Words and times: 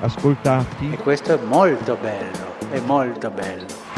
ascoltati. 0.00 0.92
E 0.92 0.96
questo 0.98 1.34
è 1.34 1.44
molto 1.44 1.96
bello, 1.96 2.58
è 2.70 2.80
molto 2.80 3.30
bello. 3.30 3.88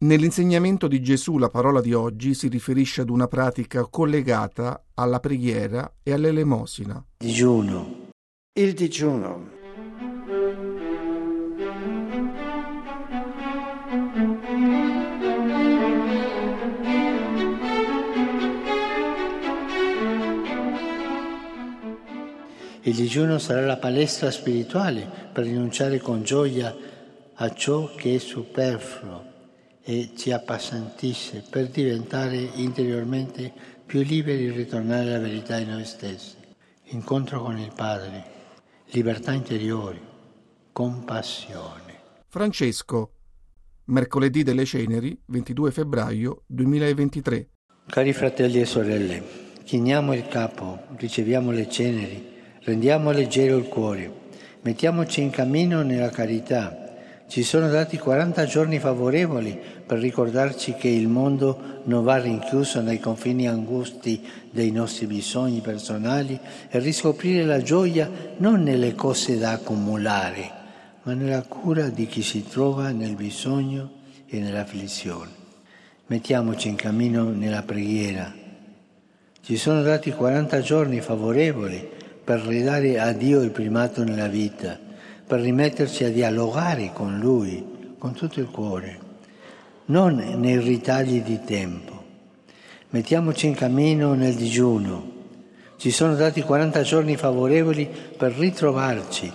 Nell'insegnamento 0.00 0.86
di 0.86 1.02
Gesù 1.02 1.38
la 1.38 1.48
parola 1.48 1.80
di 1.80 1.92
oggi 1.92 2.32
si 2.32 2.46
riferisce 2.46 3.00
ad 3.00 3.10
una 3.10 3.26
pratica 3.26 3.84
collegata 3.90 4.84
alla 4.94 5.18
preghiera 5.18 5.92
e 6.04 6.12
all'elemosina. 6.12 7.04
Digiuno. 7.16 8.06
Il 8.52 8.74
digiuno. 8.74 9.57
Il 22.88 22.94
digiuno 22.94 23.38
sarà 23.38 23.66
la 23.66 23.76
palestra 23.76 24.30
spirituale 24.30 25.06
per 25.30 25.44
rinunciare 25.44 25.98
con 25.98 26.22
gioia 26.22 26.74
a 27.34 27.52
ciò 27.52 27.94
che 27.94 28.14
è 28.14 28.18
superfluo 28.18 29.24
e 29.82 30.12
ci 30.16 30.32
appassantisse 30.32 31.44
per 31.50 31.68
diventare 31.68 32.38
interiormente 32.54 33.52
più 33.84 34.00
liberi 34.00 34.46
di 34.46 34.52
ritornare 34.52 35.02
alla 35.02 35.18
verità 35.18 35.58
di 35.58 35.66
noi 35.66 35.84
stessi. 35.84 36.36
Incontro 36.84 37.42
con 37.42 37.58
il 37.58 37.72
Padre, 37.76 38.24
libertà 38.92 39.32
interiore, 39.32 40.00
compassione. 40.72 42.00
Francesco, 42.26 43.12
mercoledì 43.84 44.42
delle 44.42 44.64
ceneri, 44.64 45.20
22 45.26 45.70
febbraio 45.72 46.44
2023. 46.46 47.48
Cari 47.84 48.14
fratelli 48.14 48.62
e 48.62 48.64
sorelle, 48.64 49.22
chiniamo 49.62 50.14
il 50.14 50.26
capo, 50.26 50.84
riceviamo 50.96 51.50
le 51.50 51.68
ceneri, 51.68 52.36
rendiamo 52.62 53.10
leggero 53.10 53.56
il 53.56 53.68
cuore, 53.68 54.10
mettiamoci 54.62 55.20
in 55.20 55.30
cammino 55.30 55.82
nella 55.82 56.10
carità. 56.10 56.86
Ci 57.28 57.42
sono 57.42 57.68
dati 57.68 57.98
40 57.98 58.46
giorni 58.46 58.78
favorevoli 58.78 59.58
per 59.86 59.98
ricordarci 59.98 60.74
che 60.74 60.88
il 60.88 61.08
mondo 61.08 61.82
non 61.84 62.02
va 62.02 62.16
rinchiuso 62.16 62.80
nei 62.80 62.98
confini 62.98 63.46
angusti 63.46 64.26
dei 64.50 64.70
nostri 64.70 65.06
bisogni 65.06 65.60
personali 65.60 66.38
e 66.70 66.78
riscoprire 66.78 67.44
la 67.44 67.60
gioia 67.60 68.10
non 68.38 68.62
nelle 68.62 68.94
cose 68.94 69.36
da 69.36 69.52
accumulare, 69.52 70.50
ma 71.02 71.12
nella 71.12 71.42
cura 71.42 71.88
di 71.90 72.06
chi 72.06 72.22
si 72.22 72.48
trova 72.48 72.90
nel 72.92 73.14
bisogno 73.14 73.90
e 74.26 74.40
nell'afflizione. 74.40 75.30
Mettiamoci 76.06 76.68
in 76.68 76.76
cammino 76.76 77.30
nella 77.30 77.62
preghiera. 77.62 78.32
Ci 79.42 79.56
sono 79.56 79.82
dati 79.82 80.10
40 80.10 80.60
giorni 80.60 81.00
favorevoli 81.02 81.88
per 82.28 82.40
ridare 82.40 82.98
a 83.00 83.12
Dio 83.12 83.40
il 83.40 83.52
primato 83.52 84.04
nella 84.04 84.26
vita, 84.26 84.78
per 85.26 85.40
rimetterci 85.40 86.04
a 86.04 86.10
dialogare 86.10 86.90
con 86.92 87.18
Lui, 87.18 87.94
con 87.96 88.12
tutto 88.12 88.38
il 88.38 88.50
cuore, 88.50 88.98
non 89.86 90.16
nei 90.36 90.58
ritagli 90.58 91.22
di 91.22 91.40
tempo. 91.42 92.04
Mettiamoci 92.90 93.46
in 93.46 93.54
cammino 93.54 94.12
nel 94.12 94.34
digiuno. 94.34 95.10
Ci 95.78 95.90
sono 95.90 96.16
dati 96.16 96.42
40 96.42 96.82
giorni 96.82 97.16
favorevoli 97.16 97.88
per 98.18 98.32
ritrovarci, 98.32 99.32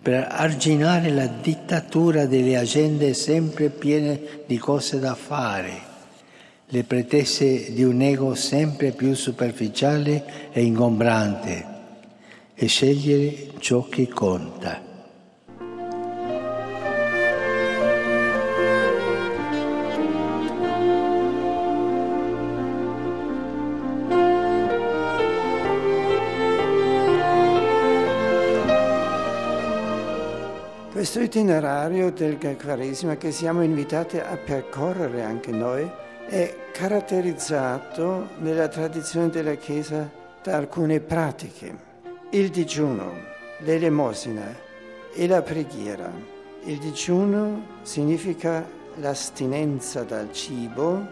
per 0.00 0.28
arginare 0.30 1.10
la 1.10 1.26
dittatura 1.26 2.26
delle 2.26 2.56
agende 2.56 3.14
sempre 3.14 3.68
piene 3.68 4.44
di 4.46 4.58
cose 4.58 5.00
da 5.00 5.16
fare, 5.16 5.72
le 6.66 6.84
pretese 6.84 7.72
di 7.72 7.82
un 7.82 8.00
ego 8.00 8.36
sempre 8.36 8.92
più 8.92 9.12
superficiale 9.14 10.50
e 10.52 10.62
ingombrante 10.62 11.71
e 12.54 12.66
scegliere 12.66 13.52
ciò 13.58 13.86
che 13.88 14.08
conta. 14.08 14.90
Questo 30.92 31.20
itinerario 31.20 32.12
del 32.12 32.38
Quaresima 32.38 33.16
che 33.16 33.32
siamo 33.32 33.62
invitati 33.62 34.18
a 34.18 34.36
percorrere 34.36 35.22
anche 35.22 35.50
noi 35.50 35.90
è 36.28 36.54
caratterizzato 36.72 38.28
nella 38.38 38.68
tradizione 38.68 39.28
della 39.28 39.56
Chiesa 39.56 40.08
da 40.42 40.56
alcune 40.56 41.00
pratiche 41.00 41.91
il 42.34 42.48
digiuno, 42.48 43.12
l'elemosina 43.58 44.56
e 45.12 45.26
la 45.26 45.42
preghiera. 45.42 46.10
Il 46.64 46.78
digiuno 46.78 47.80
significa 47.82 48.66
l'astinenza 48.96 50.02
dal 50.02 50.32
cibo, 50.32 51.06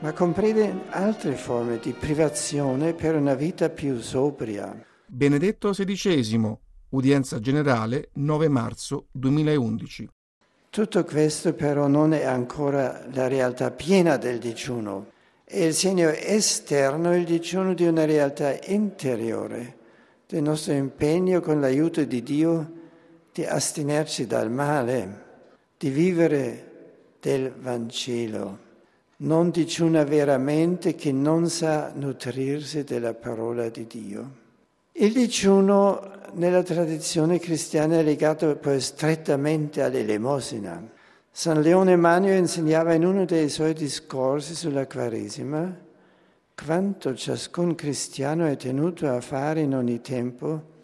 ma 0.00 0.12
comprende 0.12 0.82
altre 0.90 1.34
forme 1.36 1.78
di 1.78 1.92
privazione 1.92 2.92
per 2.92 3.14
una 3.14 3.32
vita 3.32 3.70
più 3.70 3.98
sobria. 4.00 4.84
Benedetto 5.06 5.70
XVI, 5.70 6.54
udienza 6.90 7.40
generale 7.40 8.10
9 8.14 8.48
marzo 8.48 9.06
2011. 9.12 10.10
Tutto 10.68 11.04
questo 11.04 11.54
però 11.54 11.86
non 11.86 12.12
è 12.12 12.24
ancora 12.24 13.02
la 13.12 13.28
realtà 13.28 13.70
piena 13.70 14.18
del 14.18 14.38
digiuno. 14.38 15.12
È 15.42 15.56
il 15.58 15.72
segno 15.72 16.10
esterno, 16.10 17.16
il 17.16 17.24
digiuno 17.24 17.72
di 17.72 17.86
una 17.86 18.04
realtà 18.04 18.54
interiore 18.66 19.84
del 20.28 20.42
nostro 20.42 20.72
impegno 20.72 21.40
con 21.40 21.60
l'aiuto 21.60 22.02
di 22.04 22.22
Dio 22.22 22.72
di 23.32 23.44
astenerci 23.44 24.26
dal 24.26 24.50
male, 24.50 25.24
di 25.78 25.90
vivere 25.90 26.64
del 27.20 27.52
Vangelo, 27.56 28.58
non 29.18 29.50
digiuna 29.50 30.04
veramente 30.04 30.94
chi 30.94 31.12
non 31.12 31.48
sa 31.48 31.92
nutrirsi 31.94 32.82
della 32.82 33.14
parola 33.14 33.68
di 33.68 33.86
Dio. 33.86 34.30
Il 34.92 35.12
digiuno 35.12 36.14
nella 36.32 36.62
tradizione 36.62 37.38
cristiana 37.38 37.98
è 37.98 38.02
legato 38.02 38.56
poi 38.56 38.80
strettamente 38.80 39.82
all'elemosina. 39.82 40.82
San 41.30 41.60
Leone 41.60 41.96
Magno 41.96 42.32
insegnava 42.32 42.94
in 42.94 43.04
uno 43.04 43.26
dei 43.26 43.48
suoi 43.50 43.74
discorsi 43.74 44.54
sulla 44.54 44.86
Quaresima 44.86 45.84
quanto 46.56 47.14
ciascun 47.14 47.74
cristiano 47.74 48.46
è 48.46 48.56
tenuto 48.56 49.08
a 49.08 49.20
fare 49.20 49.60
in 49.60 49.74
ogni 49.74 50.00
tempo, 50.00 50.74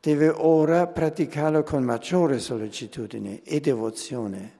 deve 0.00 0.28
ora 0.28 0.86
praticarlo 0.88 1.62
con 1.62 1.84
maggiore 1.84 2.40
sollecitudine 2.40 3.42
e 3.42 3.60
devozione, 3.60 4.52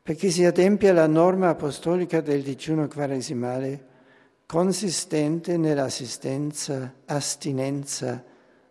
perché 0.00 0.30
si 0.30 0.44
adempie 0.44 0.90
alla 0.90 1.08
norma 1.08 1.50
apostolica 1.50 2.20
del 2.20 2.42
digiuno 2.42 2.86
quaresimale 2.86 3.90
consistente 4.46 5.56
nell'assistenza, 5.56 6.94
astinenza 7.06 8.24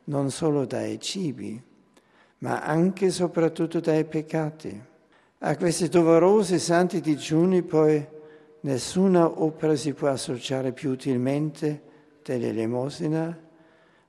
non 0.05 0.31
solo 0.31 0.65
dai 0.65 0.99
cibi, 0.99 1.61
ma 2.39 2.61
anche 2.61 3.07
e 3.07 3.11
soprattutto 3.11 3.79
dai 3.79 4.05
peccati. 4.05 4.81
A 5.39 5.57
questi 5.57 5.89
dolorosi 5.89 6.57
santi 6.57 7.01
digiuni 7.01 7.63
poi 7.63 8.19
Nessuna 8.63 9.41
opera 9.41 9.75
si 9.75 9.93
può 9.93 10.09
associare 10.09 10.71
più 10.71 10.91
utilmente 10.91 11.81
dell'elemosina, 12.23 13.35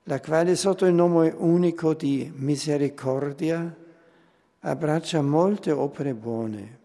la 0.04 0.20
quale 0.20 0.56
sotto 0.56 0.84
il 0.84 0.92
nome 0.92 1.34
unico 1.34 1.94
di 1.94 2.30
misericordia 2.34 3.74
abbraccia 4.60 5.22
molte 5.22 5.70
opere 5.70 6.14
buone. 6.14 6.80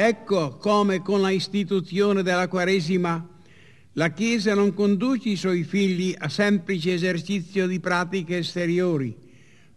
Ecco 0.00 0.58
come 0.58 1.02
con 1.02 1.20
la 1.20 1.30
istituzione 1.30 2.22
della 2.22 2.46
Quaresima 2.46 3.28
La 3.94 4.12
Chiesa 4.12 4.54
non 4.54 4.72
conduce 4.72 5.30
i 5.30 5.34
suoi 5.34 5.64
figli 5.64 6.14
a 6.16 6.28
semplice 6.28 6.92
esercizio 6.92 7.66
di 7.66 7.80
pratiche 7.80 8.36
esteriori, 8.38 9.12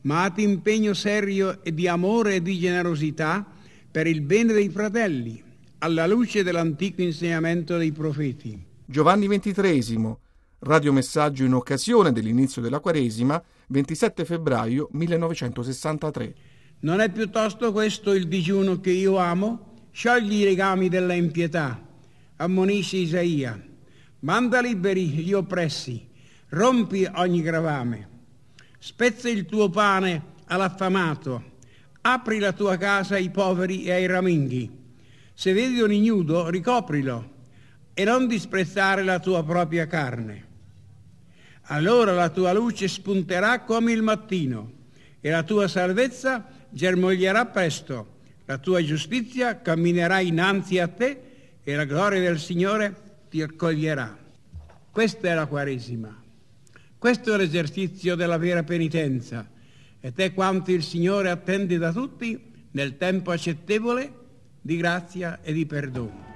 ma 0.02 0.26
ad 0.26 0.38
impegno 0.38 0.94
serio 0.94 1.64
e 1.64 1.74
di 1.74 1.88
amore 1.88 2.36
e 2.36 2.42
di 2.44 2.60
generosità 2.60 3.44
per 3.90 4.06
il 4.06 4.22
bene 4.22 4.54
dei 4.54 4.70
fratelli, 4.70 5.42
alla 5.80 6.06
luce 6.06 6.44
dell'antico 6.44 7.02
insegnamento 7.02 7.78
dei 7.78 7.92
profeti. 7.92 8.64
Giovanni 8.86 9.28
XXIII, 9.28 10.16
radiomessaggio 10.60 11.44
in 11.46 11.56
occasione 11.56 12.12
dell'inizio 12.12 12.62
della 12.62 12.80
Quaresima, 12.80 13.42
27 13.70 14.24
febbraio 14.24 14.88
1963. 14.92 16.36
Non 16.82 17.00
è 17.00 17.10
piuttosto 17.10 17.72
questo 17.72 18.14
il 18.14 18.28
digiuno 18.28 18.80
che 18.80 18.92
io 18.92 19.18
amo? 19.18 19.70
Sciogli 19.92 20.42
i 20.42 20.44
legami 20.44 20.88
della 20.88 21.14
impietà, 21.14 21.80
ammonisce 22.38 22.96
Isaia. 22.98 23.62
Manda 24.20 24.62
liberi 24.62 25.08
gli 25.08 25.34
oppressi, 25.34 26.08
rompi 26.50 27.08
ogni 27.16 27.42
gravame. 27.42 28.08
Spezza 28.80 29.30
il 29.30 29.46
tuo 29.46 29.70
pane 29.70 30.24
all'affamato, 30.46 31.52
apri 32.02 32.40
la 32.40 32.54
tua 32.54 32.78
casa 32.78 33.16
ai 33.16 33.30
poveri 33.30 33.84
e 33.84 33.92
ai 33.92 34.06
raminghi. 34.06 34.70
Se 35.34 35.52
vedi 35.52 35.82
un 35.82 35.92
ignudo, 35.92 36.50
ricoprilo 36.50 37.30
e 37.94 38.04
non 38.06 38.28
disprezzare 38.28 39.04
la 39.04 39.20
tua 39.20 39.44
propria 39.44 39.88
carne. 39.88 40.48
Allora 41.64 42.14
la 42.14 42.30
tua 42.30 42.54
luce 42.54 42.88
spunterà 42.88 43.62
come 43.62 43.92
il 43.92 44.02
mattino 44.02 44.72
e 45.20 45.30
la 45.30 45.44
tua 45.44 45.68
salvezza 45.68 46.48
germoglierà 46.70 47.46
presto. 47.46 48.20
La 48.46 48.58
tua 48.58 48.84
giustizia 48.84 49.62
camminerà 49.62 50.20
innanzi 50.20 50.80
a 50.80 50.88
te 50.88 51.22
e 51.64 51.76
la 51.76 51.86
gloria 51.86 52.20
del 52.20 52.40
Signore 52.40 52.96
ti 53.30 53.42
accoglierà. 53.42 54.18
Questa 54.92 55.28
è 55.30 55.34
la 55.34 55.46
Quaresima. 55.46 56.22
Questo 56.98 57.34
è 57.34 57.38
l'esercizio 57.38 58.16
della 58.16 58.38
vera 58.38 58.64
penitenza 58.64 59.50
ed 60.00 60.20
è 60.20 60.34
quanto 60.34 60.72
il 60.72 60.84
Signore 60.84 61.30
attende 61.30 61.78
da 61.78 61.92
tutti 61.92 62.40
nel 62.72 62.98
tempo 62.98 63.32
accettevole 63.32 64.12
di 64.62 64.78
grazia 64.78 65.40
e 65.42 65.54
di 65.54 65.66
perdono. 65.66 66.30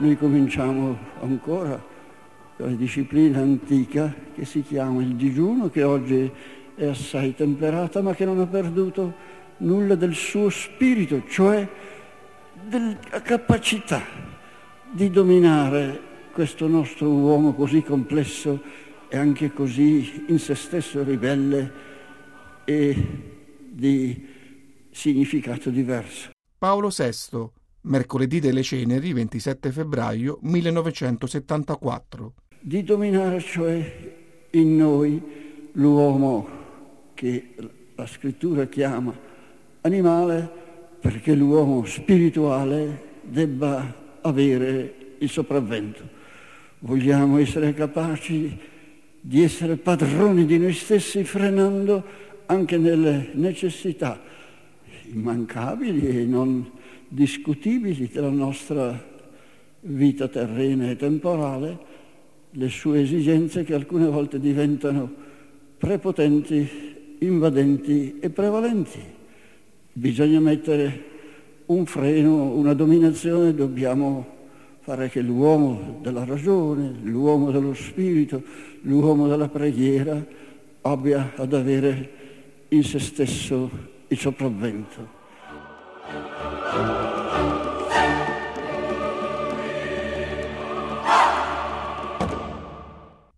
Noi 0.00 0.16
cominciamo 0.16 0.96
ancora 1.22 1.84
la 2.56 2.68
disciplina 2.68 3.40
antica 3.40 4.14
che 4.32 4.44
si 4.44 4.62
chiama 4.62 5.02
il 5.02 5.16
digiuno, 5.16 5.70
che 5.70 5.82
oggi 5.82 6.30
è 6.76 6.86
assai 6.86 7.34
temperata, 7.34 8.00
ma 8.00 8.14
che 8.14 8.24
non 8.24 8.38
ha 8.38 8.46
perduto 8.46 9.12
nulla 9.58 9.96
del 9.96 10.14
suo 10.14 10.50
spirito, 10.50 11.24
cioè 11.26 11.68
della 12.68 12.96
capacità 13.22 14.00
di 14.88 15.10
dominare 15.10 16.00
questo 16.32 16.68
nostro 16.68 17.10
uomo 17.10 17.52
così 17.54 17.82
complesso 17.82 18.62
e 19.08 19.16
anche 19.16 19.52
così 19.52 20.26
in 20.28 20.38
se 20.38 20.54
stesso 20.54 21.02
ribelle 21.02 21.72
e 22.64 23.06
di 23.68 24.26
significato 24.92 25.70
diverso. 25.70 26.30
Paolo 26.56 26.88
VI 26.88 27.57
mercoledì 27.88 28.38
delle 28.38 28.62
ceneri 28.62 29.12
27 29.12 29.72
febbraio 29.72 30.38
1974. 30.42 32.32
Di 32.60 32.82
dominare 32.84 33.40
cioè 33.40 34.16
in 34.50 34.76
noi 34.76 35.22
l'uomo 35.72 36.48
che 37.14 37.54
la 37.94 38.06
scrittura 38.06 38.66
chiama 38.66 39.16
animale 39.80 40.50
perché 41.00 41.34
l'uomo 41.34 41.84
spirituale 41.84 43.16
debba 43.22 44.18
avere 44.20 45.14
il 45.18 45.28
sopravvento. 45.28 46.16
Vogliamo 46.80 47.38
essere 47.38 47.72
capaci 47.74 48.56
di 49.20 49.42
essere 49.42 49.76
padroni 49.76 50.44
di 50.44 50.58
noi 50.58 50.72
stessi 50.72 51.24
frenando 51.24 52.26
anche 52.46 52.76
nelle 52.76 53.30
necessità 53.32 54.20
immancabili 55.10 56.06
e 56.06 56.24
non 56.24 56.70
discutibili 57.08 58.08
della 58.12 58.30
nostra 58.30 59.16
vita 59.80 60.28
terrena 60.28 60.90
e 60.90 60.96
temporale, 60.96 61.78
le 62.50 62.68
sue 62.68 63.02
esigenze 63.02 63.64
che 63.64 63.74
alcune 63.74 64.06
volte 64.06 64.38
diventano 64.38 65.10
prepotenti, 65.76 67.16
invadenti 67.18 68.18
e 68.20 68.30
prevalenti. 68.30 69.00
Bisogna 69.92 70.40
mettere 70.40 71.04
un 71.66 71.84
freno, 71.86 72.52
una 72.52 72.74
dominazione, 72.74 73.54
dobbiamo 73.54 74.36
fare 74.80 75.10
che 75.10 75.20
l'uomo 75.20 75.98
della 76.02 76.24
ragione, 76.24 76.94
l'uomo 77.02 77.50
dello 77.50 77.74
spirito, 77.74 78.42
l'uomo 78.82 79.28
della 79.28 79.48
preghiera 79.48 80.24
abbia 80.82 81.32
ad 81.36 81.52
avere 81.52 82.10
in 82.68 82.82
se 82.82 82.98
stesso 82.98 83.70
il 84.08 84.18
sopravvento. 84.18 85.16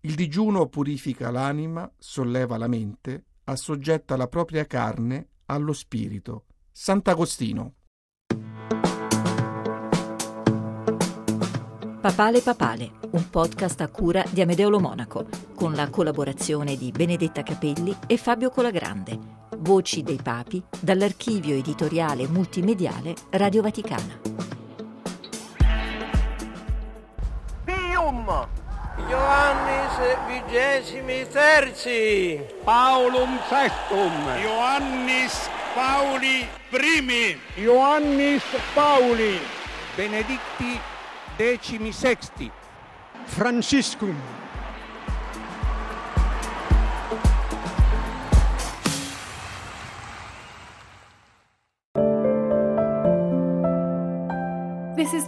Il 0.02 0.14
digiuno 0.14 0.66
purifica 0.66 1.30
l'anima, 1.30 1.90
solleva 1.98 2.56
la 2.56 2.66
mente, 2.66 3.26
assoggetta 3.44 4.16
la 4.16 4.26
propria 4.28 4.64
carne 4.66 5.28
allo 5.46 5.72
spirito. 5.72 6.46
Sant'Agostino. 6.72 7.74
Papale 12.00 12.40
Papale, 12.40 12.92
un 13.10 13.28
podcast 13.28 13.82
a 13.82 13.88
cura 13.88 14.24
di 14.30 14.40
Amedeo 14.40 14.70
Lo 14.70 14.80
Monaco, 14.80 15.28
con 15.54 15.74
la 15.74 15.90
collaborazione 15.90 16.76
di 16.76 16.90
Benedetta 16.90 17.42
Capelli 17.42 17.94
e 18.06 18.16
Fabio 18.16 18.48
Colagrande. 18.48 19.39
Voci 19.62 20.02
dei 20.02 20.18
Papi 20.22 20.62
dall'archivio 20.80 21.54
editoriale 21.54 22.26
multimediale 22.26 23.14
Radio 23.32 23.60
Vaticana. 23.60 24.18
Pium! 27.64 28.48
Ioannis 29.06 30.16
vigesimi 30.26 31.26
terzi. 31.28 32.42
Paulum 32.64 33.38
sextum. 33.50 34.12
Ioannis 34.40 35.50
Pauli 35.74 36.48
primi. 36.70 37.38
Ioannis 37.56 38.42
Pauli. 38.72 39.38
Benedicti 39.94 40.80
decimi 41.36 41.92
sexti. 41.92 42.50
Franciscum. 43.24 44.39